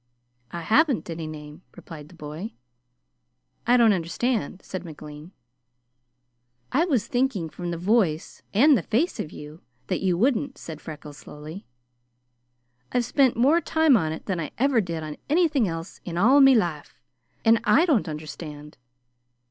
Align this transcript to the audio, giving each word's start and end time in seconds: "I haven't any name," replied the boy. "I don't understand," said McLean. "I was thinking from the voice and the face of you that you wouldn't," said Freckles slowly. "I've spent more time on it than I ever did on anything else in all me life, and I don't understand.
"I 0.49 0.61
haven't 0.61 1.11
any 1.11 1.27
name," 1.27 1.61
replied 1.75 2.09
the 2.09 2.15
boy. 2.15 2.55
"I 3.67 3.77
don't 3.77 3.93
understand," 3.93 4.61
said 4.65 4.83
McLean. 4.83 5.31
"I 6.71 6.85
was 6.85 7.05
thinking 7.05 7.49
from 7.51 7.69
the 7.69 7.77
voice 7.77 8.41
and 8.51 8.75
the 8.75 8.81
face 8.81 9.19
of 9.19 9.31
you 9.31 9.61
that 9.89 9.99
you 10.01 10.17
wouldn't," 10.17 10.57
said 10.57 10.81
Freckles 10.81 11.19
slowly. 11.19 11.67
"I've 12.91 13.05
spent 13.05 13.37
more 13.37 13.61
time 13.61 13.95
on 13.95 14.11
it 14.11 14.25
than 14.25 14.39
I 14.39 14.49
ever 14.57 14.81
did 14.81 15.03
on 15.03 15.17
anything 15.29 15.67
else 15.67 16.01
in 16.03 16.17
all 16.17 16.39
me 16.41 16.55
life, 16.55 16.99
and 17.45 17.61
I 17.63 17.85
don't 17.85 18.09
understand. 18.09 18.79